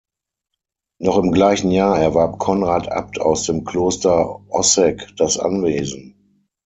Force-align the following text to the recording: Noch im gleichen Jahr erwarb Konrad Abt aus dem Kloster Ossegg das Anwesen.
Noch 0.99 1.19
im 1.19 1.31
gleichen 1.31 1.69
Jahr 1.69 1.99
erwarb 2.01 2.39
Konrad 2.39 2.91
Abt 2.91 3.21
aus 3.21 3.43
dem 3.43 3.63
Kloster 3.65 4.39
Ossegg 4.49 5.05
das 5.17 5.37
Anwesen. 5.37 6.41